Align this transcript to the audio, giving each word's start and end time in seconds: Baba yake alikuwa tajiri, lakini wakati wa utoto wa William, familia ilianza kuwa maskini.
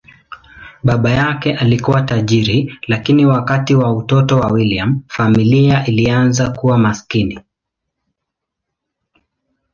Baba 0.83 1.09
yake 1.11 1.55
alikuwa 1.55 2.01
tajiri, 2.01 2.79
lakini 2.87 3.25
wakati 3.25 3.75
wa 3.75 3.93
utoto 3.93 4.37
wa 4.39 4.51
William, 4.51 5.01
familia 5.07 5.85
ilianza 5.87 6.49
kuwa 6.49 6.77
maskini. 6.77 7.39